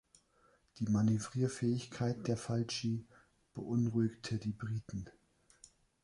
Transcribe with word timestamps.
Die 0.79 0.87
Manövrierfähigkeit 0.89 2.25
der 2.27 2.35
„Falchi“ 2.35 3.05
beunruhigte 3.53 4.39
die 4.39 4.51
Briten. 4.51 5.07